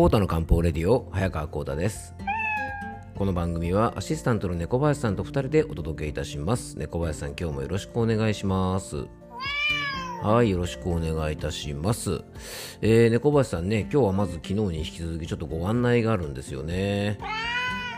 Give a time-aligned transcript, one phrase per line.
[0.00, 2.14] コータの漢方レディオ早川コータです。
[3.16, 6.78] この番組はアシスタントの猫林さんと2人でお届けいたします。
[6.78, 9.04] 猫林さん今日もよろしくお願いします。
[10.22, 12.22] はいよろしくお願いいたします、
[12.80, 17.18] えー、猫林さんね今日はまず昨日に引き続きちょっとご案内があるんですよね。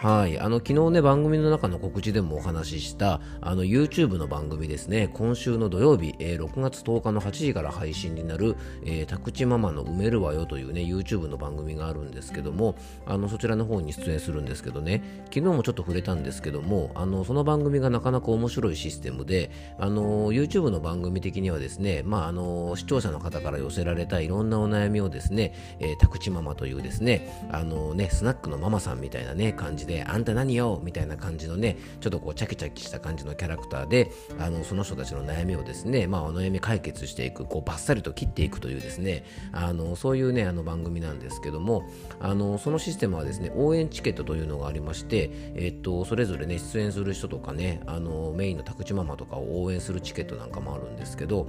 [0.02, 5.08] はい、あの昨日ね番組の中の告知でもお話ししたあの YouTube の番組ですね。
[5.14, 12.74] 今週の土曜日、えー、6月10日の8時から配信になる「えー、宅地ママの埋めるわよ」というね YouTube の番組があるんですけども
[13.06, 15.22] あのそちらの方に出演するんですけどね。
[15.26, 41.86] 昨日もちょっと触れたんですけどもあのその番組がなかなか面白いシステムであの YouTube の番組的にはですね、まあ、あの視聴者の方から寄せられたいろんなお悩みをですね、えー、宅地ママというですねあのねスナックのママさんみたいなね感じでで、あんた何よみたいな感じのね、ちょっとこう、チャキチャキした感じのキャラクターで、あの、その人たちの悩みをですね、まあ、お悩み解決していく、こう、バッサリと切っていくというですね、あの、そういうね、あの番組なんですけども、
[42.20, 51.46] あの、そのシステムはですね、応援チケットというのがありまして、えっと、それぞれね、出演する人とかね、あの、メインの宅地ママとかを応援するチケットなんかもあるんですけど、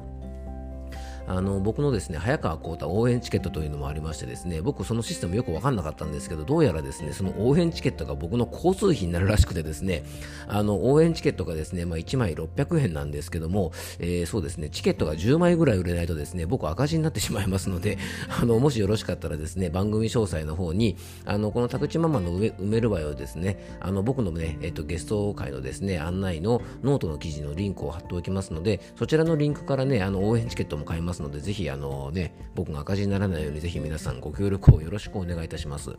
[1.27, 10.03] あの僕のですね早川幸太応援チケットというのもありましてですね僕そのシステムよく分かんなかったんですけどどうやらですねその応援チケットが僕の交通費になるらしくてですね
[10.47, 17.97] あの応援チケットがですね、まあ、1枚600円なんですけども、えー、そうですねチケットが10枚ぐらい売れないとですね僕赤字になってしまいますので
[18.41, 35.95] あのもしよろしかったらですね番組詳細の方にあのこの田口ママの埋める場合をですねあの僕のね、えっと、ゲスト会のですね案内のノートの記事のリンクを貼っておきますのでそちらのリンクからねあの応援チケットも買えますますのでぜひあのね、僕が赤字にならないようにぜひ皆さんご協力をよろしくお願いいたします。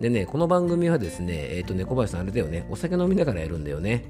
[0.00, 4.04] でね、この番組はですね、えっ、ー、とね、小林さんあれだよね、お酒飲みながらやるんだよね。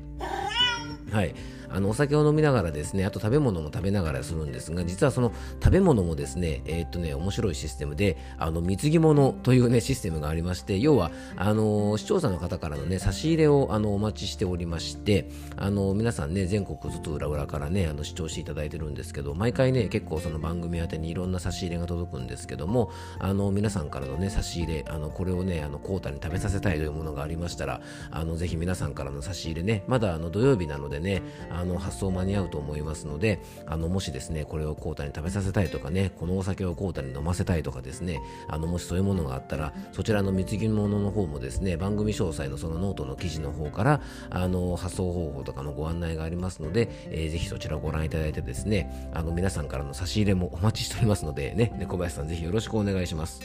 [1.11, 1.35] はい。
[1.75, 5.33] あのお酒を飲みながらですね、あと食べ物も食べながらするんですが、実はその
[5.63, 27.81] 食べ物もですね、えー、っとね、面白いシステムで、あの、貢ぎ物というね、システムがありまして、要は、あの、視聴者の方からのね、差し入れをあのお待ちしておりまして、あの、皆さんね、全国ずつ裏裏からね、あの視聴していただいてるんですけど、毎回ね、結構その番組宛てにいろんな差し入れが届くんですけども、あの、皆さんからのね、差し入れ、あの、これをね、あの、コータに食べさせたいというものがありましたら、
[28.13, 53.41] あの、ぜひ皆さんからの差し入れね、まだあの土曜日なのでね、あ、の発送間に合ううと思いますのであのもしですねこれをコータに食べさせたいとかねこのお酒をコータに飲ませたいとかですねあのもしそういうものがあったらそちらの貢ぎ物の方もですね番組詳細のそのノートの記事の方からあの発送方法とかのご案内がありますので、えー、ぜひそちらをご覧いただいてですねあの皆さんからの差し入れもお待ちしておりますのでね猫林さんぜひよろしくお願いします。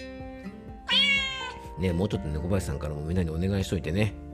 [1.80, 4.29] ねもうちょっと猫林さんからもみんなにお願いしといてね。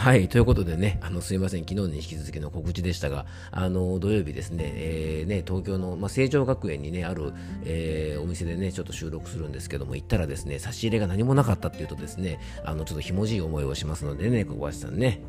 [0.00, 7.34] はい、ということでね、あのすいません、昨日に引き続きの告知でしたが、あの土曜日ですね、えー、ね東京の、まあ、成城学園に、ね、ある、
[7.66, 15.20] えー、お店でね、ちょっと収録するんですけども、行ったらですね、差し入れが何もなかったっていうとですね、あのちょっとひもじい思いをしますのでね、小林さんね。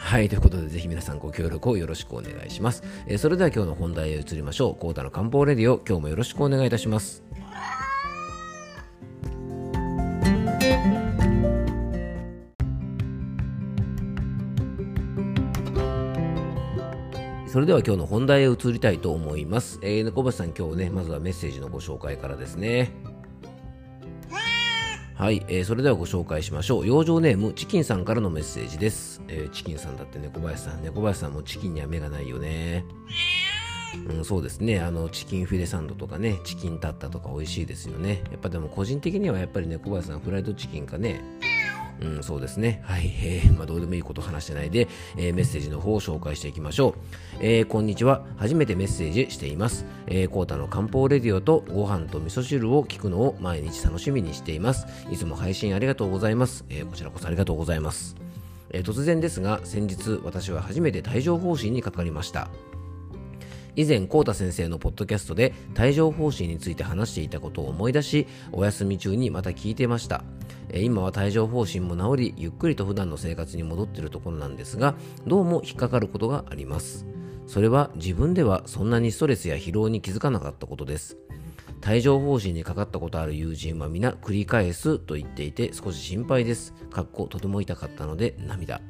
[0.00, 2.82] はい、ということで、ぜひ皆さんご協力をよろしくお願いします。
[3.06, 4.74] えー、それでは今日の本題へ移りましょう。
[4.74, 7.22] コータの漢方レディオ、今日もよろしくお願いいたします。
[17.48, 19.78] それでは今日の本題へ移りたいと思います。
[19.82, 22.92] えー、猫林さん今日ね、まずはメッセージのご紹介からですね。
[25.14, 26.86] はい、えー、それではご紹介しましょう。
[26.86, 29.22] 養生ネーム、チキンさんからのメッセージです。
[29.28, 32.84] えー、チキンさんだって猫林さん、猫林さんもチキンには目がないよね。
[34.10, 34.80] うん、そうですね。
[34.80, 38.22] あの、チキンフィレサンドとかね、チキンタッタとか美味しいですよね。
[38.30, 41.22] やっぱでも個人的にはやっぱり猫林さん、フライドチキンかね、
[42.00, 42.80] うん、そうですね。
[42.84, 43.12] はい。
[43.22, 46.94] えー、まあ、どうでもいいこと話してないで、えー、メッセージの方を紹介していきましょう。
[47.40, 48.24] えー、こんにちは。
[48.36, 49.84] 初めてメッセージしています。
[50.06, 54.86] えー、コータの漢方レディオとご飯と味噌汁を聞くのを毎日楽しみにしています。
[55.10, 56.64] いつも配信ありがとうございます。
[56.68, 58.16] えー、こちらこそありがとうございます。
[58.70, 62.48] え、突然ですが、先日私は初めて帯状疱疹にかかりました。
[63.78, 70.24] 以前、コータ先生のポッドキャストで帯状疱疹について話していたことを思い出し、お休み中にまた聞いてました。
[70.74, 74.96] 今は帯状疱疹も治りゆっくりと普段の生活に戻っているところなんですが
[75.28, 77.06] どうも引っかかることがあります。
[77.46, 81.16] それは自分ではそんなにストレスや疲労に気づかなかったことです。
[81.86, 86.74] 帯状疱疹にかかったことある友人は皆繰り返すと言っていて少し心配です。
[86.90, 88.80] かっことても痛かったので涙。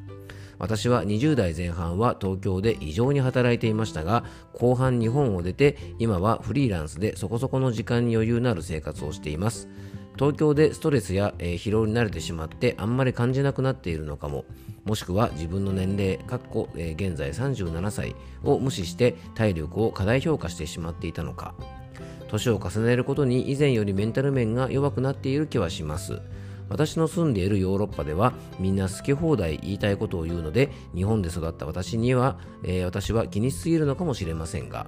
[0.59, 9.69] 私は20代前半は東京で異常に働いていましたが後半日本を出て今はフリーランスでそこそこの時間に余裕のある生活をしています。
[10.19, 14.45] 東京でストレスや、えー、疲労に慣れてしまってあんまり感じなくなっているのかも。
[14.85, 21.55] もしくは自分の年齢かっこ、えー、現在37歳を無視して体力を過大評価してしまっていたのか。
[22.27, 26.21] 年を重ねることに以前よりメンタル面が弱くなっている気はします。
[26.69, 34.87] 私の住んでいるヨーロッパではみんな好き放題言いたいことを言うので日本で育った私には、えー、私は気にしすぎるのかもしれませんが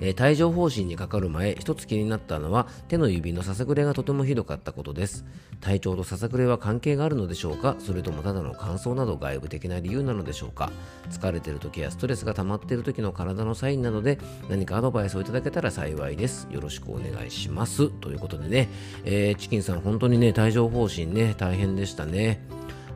[0.00, 5.24] えー、帯状疱疹にかかる前一つ気になったのは手の指のささくれがとてもひどかったことです。
[5.60, 7.74] 体調とささくれは関係があるのでしょうか？
[7.80, 10.70] それともただの乾燥など外部的な理由なのでしょうか？
[11.10, 14.18] 疲れてる時やストレスが溜まっている時の体のサインなので
[14.48, 16.46] 何かアドバイスをいただけたら幸いです。
[16.50, 17.88] よろしくお願いします。
[17.88, 18.68] ということでね、
[19.04, 22.40] えー、チキンさん本当にね帯状疱疹ね大変でしたね。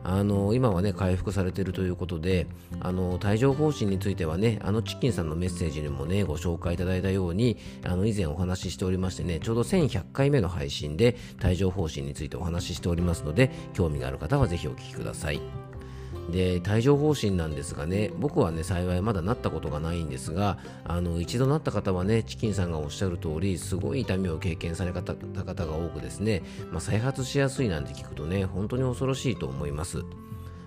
[0.03, 2.47] あの今はね回復されているということで
[2.81, 15.72] あの帯状疱疹についてはねあのチキンさんのメッセージにもねご紹介いただいたようにあの以前お話ししておりましてねちょうど1100回目の配信で帯状疱疹についてお話ししておりますので興味がある方はぜひお聞きください。
[16.29, 30.03] で帯状疱疹なんですがね僕はね幸いまだなったことがないんですがあの一度なった方はねチキンさんがおっしゃる通りすごい痛みを経験された方が多くですね、まあ、再発しやすいなんて聞くとね本当に恐ろしいと思います。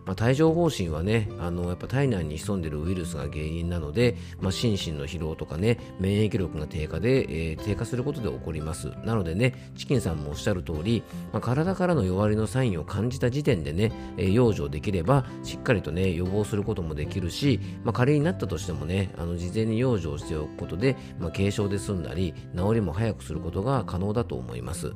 [0.07, 24.95] まあ、帯状疱疹はねあのやっぱ体内に潜んでるウイルスが原因なので、まあ、心身の疲労とかね免疫力が低下で、えー、低下することで起こりますなのでねチキンさんもおっしゃる通り、まあ、体からの弱りのサインを感じた時点でね、えー、養生できればしっかりとね予防することもできるし、まあ、仮になったとしてもねあの事前に養生しておくことで、まあ、軽症で済んだり治りも早くすることが可能だと思います。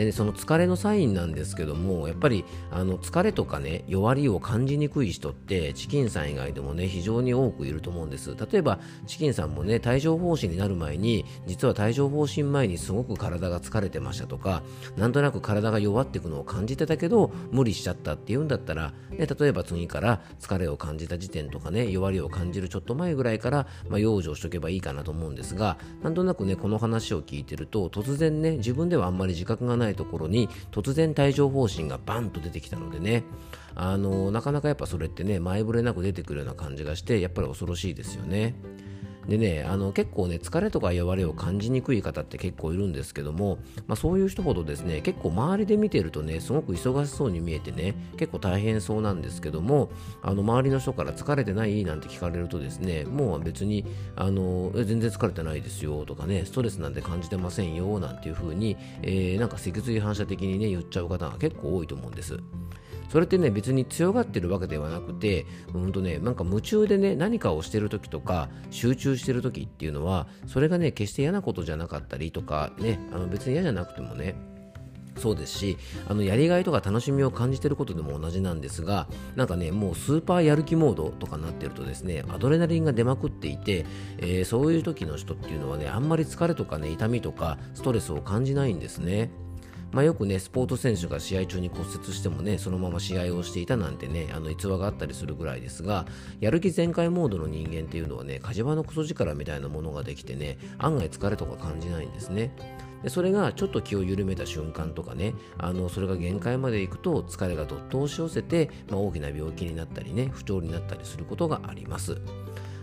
[0.00, 8.34] で、ね、その疲れのサインなんですけどもやっぱりあの疲れとかね弱りを感じにくい人ってチキンさん以外でもね非常に多くいると思うんです。
[8.34, 14.62] 例えばチキンさんもね帯状疱疹になる前に実は帯状疱疹前にすごく体が疲れてましたとか
[14.96, 33.24] なんとなく体が弱っていくのを感じてたけど無理しちゃったっていうんだったら、ね、例えば次から疲れを感じた時点とかね弱りを感じるちょっと前ぐらいから、まあ、養生しとけばいいかなと思うんですがなんとなくねこの話を聞いてると突然ね自分ではあんまり自覚がないところに突然帯状疱疹がバンと出てきたのでね
[33.74, 38.54] あのなかなかやっぱそれってね前触れなく出てくるような感じがしてやっぱり恐ろしいですよね。
[39.28, 49.90] でね、あの結構ね、疲れとか弱れを感じにくい方って結構いるんですけども、まあ、そういう人ほどですね、結構周りで見てるとね、すごく忙しそうに見えてね、結構大変そうなんですけども、
[50.22, 53.84] あの周りの人から疲れてないなんて聞かれるとですね、もう別に、
[54.16, 62.38] あの全然疲れてないですよとかね、ストレスなんて感じてませんよなんていう風に、えー、なんか脊髄反射的にね、言っちゃう方が結構多いと思うんです。
[63.10, 65.44] それってね別に強がってるわけではなくて
[65.74, 74.34] うんとねなんか夢中でね何かをしてる時とか集中してる時っていうのはそれがね決して嫌なことじゃなかったりとかねあの別に嫌じゃなくてもね
[75.16, 75.76] そうですし
[76.08, 79.06] あのやりがいとか楽しみを感じてることでも同じなんですが
[79.36, 83.86] なんかねもうスーパーやる気モードとかなってるとですねアドレナリンが出まくっていて、
[84.18, 89.30] えー、そういう時の人っていうのはねあんまり疲れとかね痛みとかストレスを感じないんですね。
[89.92, 96.06] まあ、よくね、スポーツ選手が試合中に骨折してもね、そのまま試合をしていたなんてね、あの逸話があったりするぐらいですが、
[96.40, 102.52] やる気全開モードの人間っていうのはね、火事場のクソ力みたいなものができてね、案外疲れとか感じないんですね。
[103.02, 112.20] でそれがちょっと気を緩めた瞬間とかねあのそれが限界までいくと疲れがどっと押し寄せて、まあ、大きな病気になったりね不調になったりすることがあります。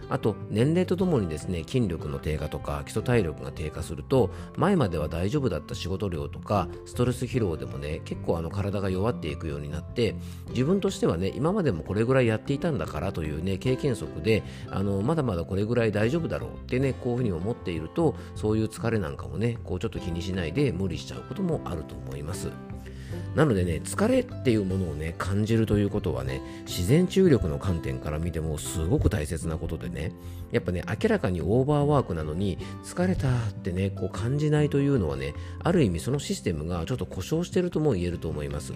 [0.09, 10.15] あと年齢とともにですね筋力の低下とか基礎体力が低下すると前までは大丈夫だった仕事量とかストレス疲労でもね結構あの体が弱っていくようになって
[10.49, 22.49] 自分としてはね今までもこれぐらいやっていたんだからというね経験則であのまだまだこれぐらい大丈夫だろうってねこういうふうに思っているとそういう疲れなんかもねこうちょっと気にしないで無理しちゃうこともあると思います。
[23.35, 30.11] なのでね、疲れっていうものをね、感じるということはね、自然注力の観点から見てもすごく大切なことでね、
[30.51, 35.33] やっぱね、明らかにオーバーワークなのに、疲れたってね、こう感じないというのはね、
[35.63, 38.73] ある意味そのシステムがちょっと故障してるとも言えると思います。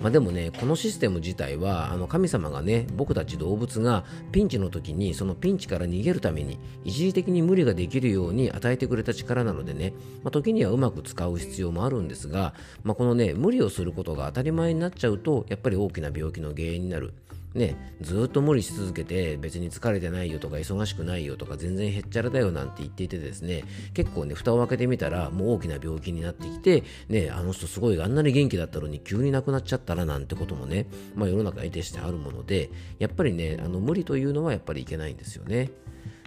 [0.00, 9.92] まあ、でもね、このシステム自体は、あの神様がね、僕たち動物がピンチの時に、そのピンチから逃げるために、一時的に無理ができるように与えてくれた力なのでね、
[10.24, 17.14] まあ、時にはうまく使う必要もあるんですが、まあ、このね、無理をすることが当たり前になっちゃうと、やっぱり大きな病気の原因になる。
[17.54, 35.70] ね、ずっと無理し続けて別に疲れてないよとか忙しくないよとか全然へっちゃらだよなんて言っていてですね結構ね蓋を開けてみたらもう大きな病気になってきてねあの人すごいあんなに元気だったのに急に亡くなっちゃったらなんてこともねまあ世の中に徹してあるものでやっぱりねあの無理というのはやっぱりいけないんですよね。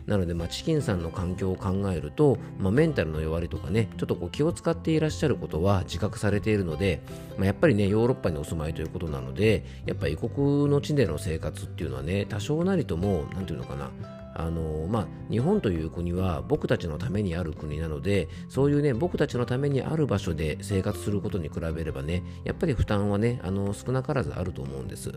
[0.08, 7.02] なので、まあ、チキンさんの環境を考えると、まあ、メンタルの弱りとかね、ちょっとこう気を使っていらっしゃることは自覚されているので、
[7.38, 13.90] まあ、やっぱりね、ヨーロッパにお住まいということなので、やっぱり異国の地での生活っていうのはね、多少なりとも、なんていうのかな、
[14.38, 25.14] あのまあ、日本という国は僕たちのためにある国なのでそういうね僕たちのためにある場所で生活することに比べればねやっぱり負担はねあの少なからずあると思うんです。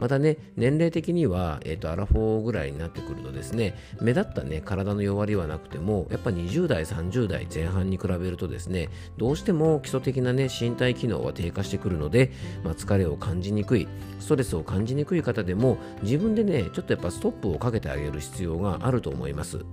[0.00, 8.88] またね、年齢的には、えーと、アラフォーぐらいになってくるとですね、目立ったね、体の弱りはなくても、やっぱ20代、30代前半に比べるとですね、
[9.18, 12.32] どうしても基礎的なね、身体機能は低下してくるので、
[12.64, 13.88] まあ、疲れを感じにくい、
[14.20, 19.66] ストレスを感じにくい方でも、自分でね、ちょっとやっぱストップをかけてあげる必要があると思います。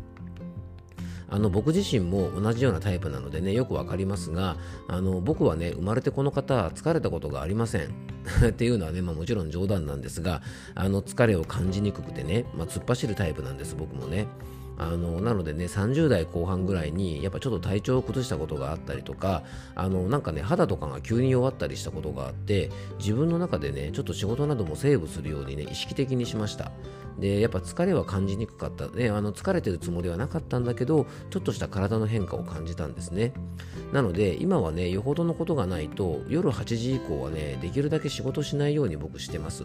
[1.29, 4.57] あの僕自身も同じようなタイプなのでねよくわかりますが
[4.87, 8.07] あの僕はね生まれてこの方疲れたことがありません。
[8.49, 10.41] っていうのはね、まあ、もちろん冗談なんですが
[10.75, 14.27] あの疲れを感じにくくてね、まあ、突っ走るタイプなんです僕もね。
[14.77, 19.43] あのなのでね30代後半ぐらいにやっぱちょっと体調を崩したことがあったりとか
[19.75, 22.69] あのなんかね肌とかが急に弱ったりしたことがあって
[22.99, 26.71] 自分の中でねちょっと仕事などもセーブするようにね意識的にしました。
[27.19, 33.33] でやっぱ疲れは感じにくかった、ね、あの疲れてるつもりはなかったんだけどちょっとした体の変化を感じたんですね。
[33.91, 39.63] なので今はねよほどのことがないと夜8時以降はねできるだけ仕事しないように僕してます。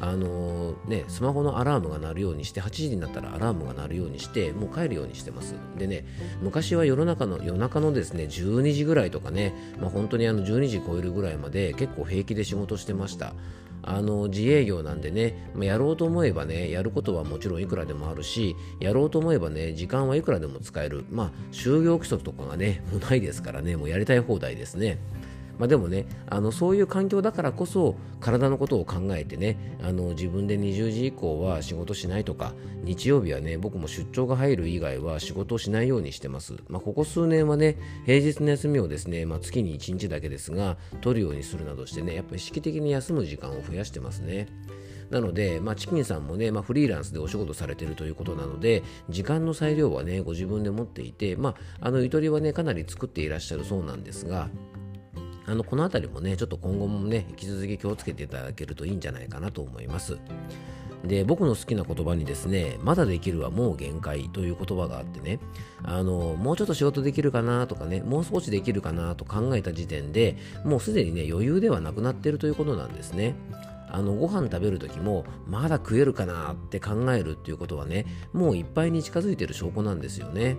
[0.00, 5.54] あのー、ねスマホのアラームが鳴るようにして8時になったらアラームが鳴るようにしてもう帰るようにしてます。
[5.76, 6.04] でね
[6.42, 13.34] 昔は夜中の夜中のですね12時ぐらいとかね、まあ、本当にあの12時超えるぐらいまで結構平気で仕事してました。
[13.82, 21.04] あの自営業なんでね、まあ、やろうと思えばねやることはもちろんいくらでもあるしやろうと思えばね時間はいくらでも使える。
[21.10, 24.98] まあ就業規則とかがねもうないですからねもうやりたい放題ですね。
[25.58, 32.52] まあ、でもねあのそういう環境だからこそ体のことを考えてねあの自分で20時以降は仕事しないとか
[32.84, 44.46] 日曜日はね僕も出張が入る以外は仕事をしないようにしてます、まあ、ここ数年はね平日の休みをですね、まあ、月に1日だけですが取るようにするなどしてねやっぱ意識的に休む時間を増やしてますね。
[45.10, 54.50] なので、まあ、チキンさんもね、まあ、フリーランスでお仕事されているということなので、時間の裁量はね、ご自分で持っていて、まあ、あの、ゆとりはね、かなり作っていらっしゃるそうなんですが、
[55.48, 60.18] あのこの辺りもねちょっと今後もね引き続き気をつけていただけるといいんじゃないかなと思います。
[61.04, 65.38] で僕の好きな言葉にですねまだできるはもう限界という言葉があってね
[65.84, 73.36] あのもうちょっと仕事できるかなとかねもう少しできるかなと考えた時点でもうすでにね余裕ではなくなっているということなんですね。
[73.90, 80.58] あのご飯食べる時もまだ食えるかなって考えるっていうことはねもういっぱいに近づいてる証拠なんですよね。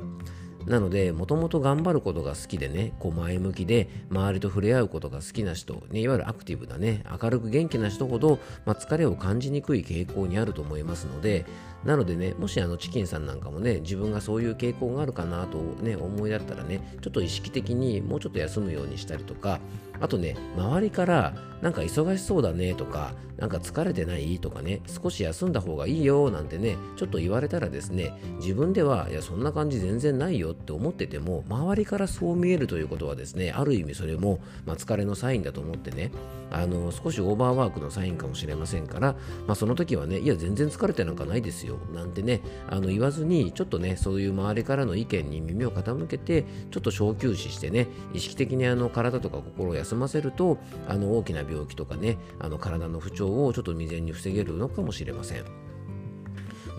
[0.67, 11.45] なのでもともと頑張ることが好きでねこう前向きで周りと触れ合うことが好きな人、ね、いわゆるアクティブなね明るく元気な人ほど、まあ、疲れを感じにくい傾向にあると思いますので
[11.85, 19.59] なのでねもしあのチキンさんなんかもね自分がそういう傾向があるかなとね思いだったらねちょっと意識的にもうちょっと休むようにしたりとか
[20.01, 24.39] あとね周りからなんか忙しそうだねとかなんか疲れてない？
[24.39, 36.11] とかね少し休んだ方がいいよなんてねちょっと言われたらですね自分ではいやそんな感じ全然ないよって思ってても周りからそう見えるということはですねある意味それも、まあ、疲れのサインだと思ってね
[36.51, 39.13] あの少しオーバーワークのサインかもしれませんから、
[39.47, 55.69] まあ、その時はねいや全然疲れてなんかないですよなんてねあの言わずにちょっとねそういう周りからの意見に耳を傾けてちょっと小休止してね意識的にあの体とか心を休ませるとあの大きな病気とかねあの体の不調をちょっと未然に防げるのかもしれません。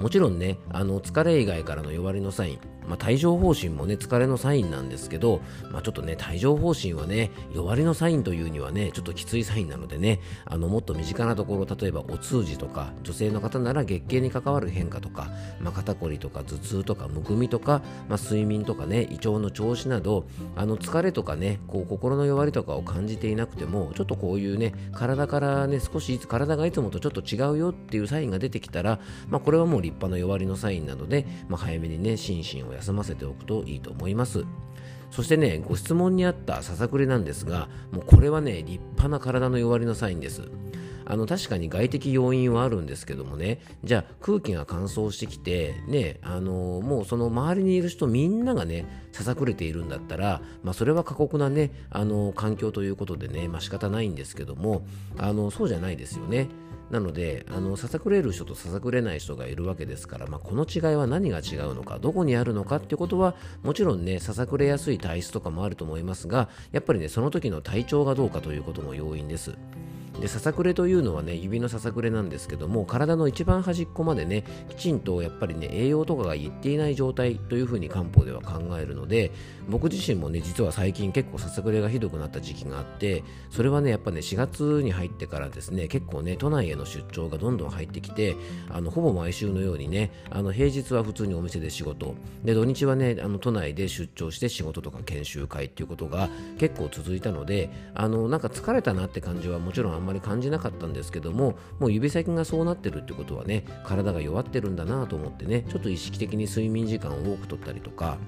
[0.01, 2.59] もちろんねあの疲れ以外からの弱りのサイン
[2.89, 34.45] まあ、帯状疱疹もね、疲れのサインなんですけど、まあ、ちょっとね、帯状疱疹はね、弱りのサインというにはね、ちょっときついサインなのでね、あの、もっと身近なところ、例えばお通じとか、女性の方なら月経に関わる変化とか、まあ、肩こりとか頭痛とかむくみとか、まあ、睡眠とかね、胃腸の調子など、あの、疲れとかね、こう、心の弱りとかを感じていなくても、ちょっとこういうね、体からね、少し体がいつもとちょっと違うよっていうサインが出てきたら、まあ、これはもう立派な弱りのサインなので、まあ、早めにね、心身を休ませておくといいと思います。
[35.11, 40.49] そしてね、ご質問にあったささくれなんですが、もうこれはね、立派な体の弱りのサインです。
[41.05, 54.87] あの確かに外的要因はあるんですけどもね、じゃあ空気が乾燥してきて、ね、あのもうその周りにいる人みんながね、ささくれているんだったら、まあ、それは過酷なね、あの環境ということでね、まあ仕方ないんですけども、
[55.19, 56.49] あのそうじゃないですよね。
[56.91, 69.57] なのであのささくれる人とささくれない人がいるわけですから、まあ、この違いは何が違うのかどこにあるのかっていうことはもちろんねささくれやすい体質とかもあると思いますがやっぱりねその時の体調がどうかということも要因です。
[70.21, 79.33] でささくれというのはね指のささくれなんですけども体の一番端っこまでねきちんとやっぱりね栄養とかがいっていない状態というふうに漢方では考えるので
[79.69, 88.37] 僕自身もね実は最近結構ささくれがひどくなった時期があってそれはねやっぱね4月に入ってからですね結構ね都内への出張がどんどん入ってきて
[88.69, 108.19] あのほぼ毎週のようにねあの平日は普通にお店で仕事で土日はねあの都内で出張して仕事とか研修会っていうことが結構続いたのであのなんか疲れたなって感じはもちろんあんまりまり感じなかったんですけどももう指先がそうなってるってことはね体が弱ってるんだなと思ってねちょっと意識的に睡眠時間を多くとったりとか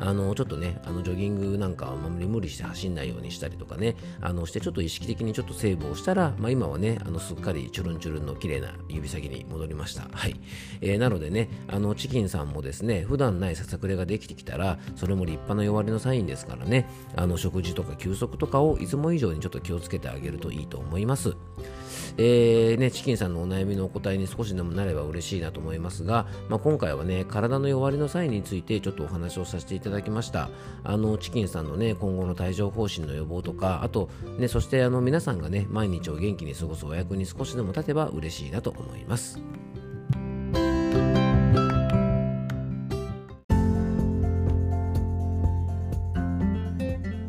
[0.00, 10.08] あのちょっとねあのジョギングなんかはあまり無理して走んないようにしたりとかねあのしてちょっと意識的にちょっとセーブをしたら、まあ、今はねあのすっかりチュルンチュルンの綺麗な指先に戻りました。
[10.12, 10.36] はい、
[10.80, 21.36] えー、なのでねあのチキンさんもですね普段ないささくれができてきたらそれも立派な弱りのサインですからねあの食事とか休息とかをいつも以上にちょっと気をつけてあげるといいと思います。
[22.18, 30.50] えー、ね、チキンさんのお悩みのお答えに少しでもなれば嬉しいなと思いますが、まあ、今回はね、体の弱りの際についてちょっとお話をさせていたただきました。
[30.84, 39.40] あの、チキンさんのね、今後の帯状疱疹の予防とか、あと、ね、そしてあの皆さんがね、毎日を元気に過ごすお役に少しでも立てば嬉しいなと思います。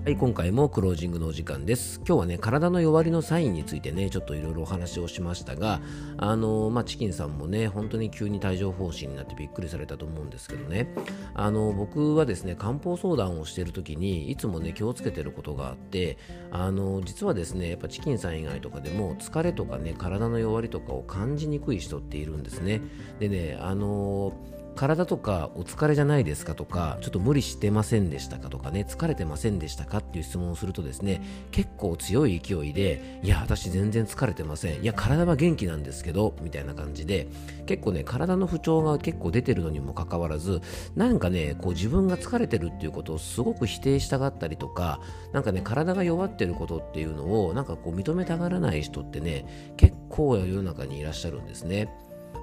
[0.08, 1.98] はい、今回もクロージングのお時間です。
[2.08, 5.82] 今日はね、体の弱りのサインについてね、ちょっといろいろお話をしましたが、
[6.16, 10.88] あのまあ、チキンさんもね、本当に急に帯状疱疹になってびっくりされたと思うんですけどね、
[11.34, 16.18] あの僕はですね、漢方相談をしている時に、いつもね、気をつけてることがあって、
[16.52, 22.80] あの実はですね、やっぱチキンさん以外とかでも、疲れとかね、体の弱りとかを感じにくい人っているんですね。
[23.20, 24.32] でね、あの
[24.78, 37.28] 体とかお疲れじゃないですかとかちょっと無理してませんでしたかとかね疲れてませんでしたかっていう質問をするとですね結構強い勢いでいや私全然疲れてませんいや体は元気なんですけどみたいな感じで
[37.66, 40.62] 結構ね体の不調が結構出てるのにもかかわらず
[40.96, 45.02] なんかねこう自分が疲れてるっていうことをすごく否定したがったりとか
[45.34, 51.90] なんかね体が弱ってることっていうのをなんかこう認めたがらない人ってね結構世の中にいらっしゃるんですね。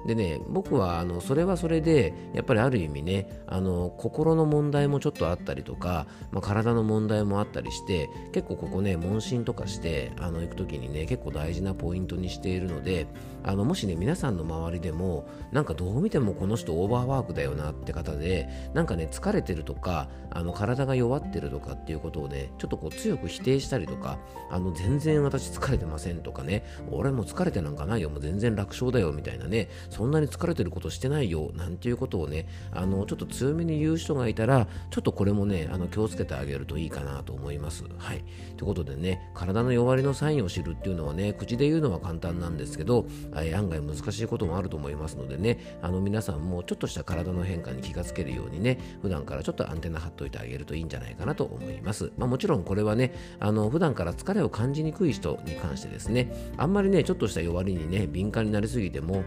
[0.05, 13.07] でね僕はあのそれはそれでやっぱりある意味ねあの心の問題もちょっとあったりとか、まあ、体の問題もあったりして結構ここね問診とかしてあの行く時にね結構大事なポイントにしているので
[13.43, 37.85] あのもしね皆さんの周りでもなんかどう見てもこの人オーバーワークだよなって方でなんかね疲れてるとかあの体が弱ってるとかっていうことをねちょっとこう強く否定したりとかあの全然私疲れてませんとかね俺も疲れてなんかないよもう全然楽勝だよみたいなねそんなに疲れてることしてないよなんていうことをねあのちょっと強めに言う人がいたらちょっとこれもねあの気をつけてあげるといいかなと思います。
[37.97, 38.23] はい。
[38.57, 59.23] ということでね体の弱りのサインを知るっていうのはね口で言うのは簡単なんですけど案外難しいこともあると思いますのでねあの皆さんもちょっとした体の変化に気がつけるようにね普段からちょっとアンテナ張っといてあげるといいんじゃないかなと思います、まあ、もちろんこれはねあの普段から疲れを感じにくい人に関してですねあんまりねちょっとした弱りにね敏感になりすぎても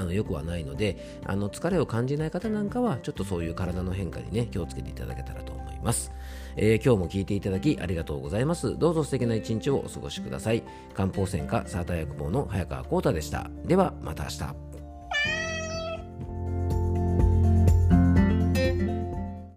[0.00, 6.12] あのよくはないのであの疲れを感じない方なんかはちょっとそういう体の変化にね気をつけていただけたらと思います、
[6.56, 8.78] えー、今日も聞いていただきありがとうございます。
[8.78, 10.62] どうぞ素敵な一日をお過ごしください。
[10.94, 13.50] 漢方専科サーター薬房の早川浩太でした。
[13.64, 14.69] ではまた明日。